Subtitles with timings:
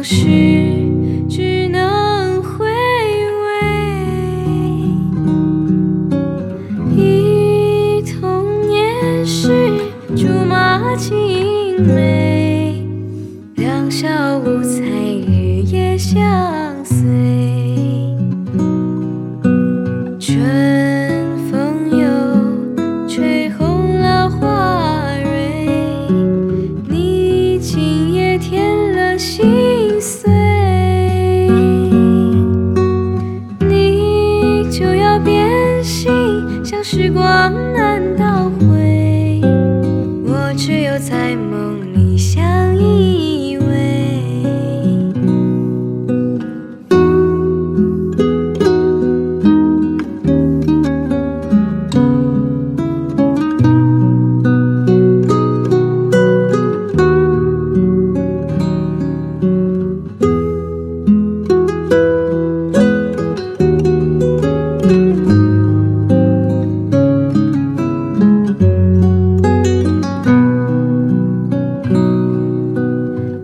[0.00, 0.79] 往事
[36.82, 37.22] 时光
[37.74, 37.89] 啊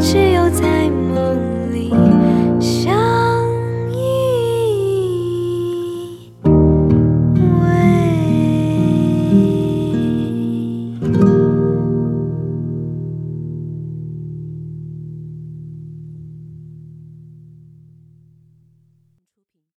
[0.00, 1.47] 只有在梦里。